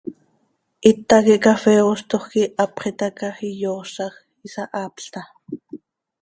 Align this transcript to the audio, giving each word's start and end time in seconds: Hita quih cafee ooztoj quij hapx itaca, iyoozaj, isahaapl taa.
Hita 0.85 1.17
quih 1.25 1.43
cafee 1.45 1.81
ooztoj 1.89 2.23
quij 2.31 2.47
hapx 2.59 2.79
itaca, 2.91 3.29
iyoozaj, 3.49 4.13
isahaapl 4.47 5.05
taa. 5.13 5.29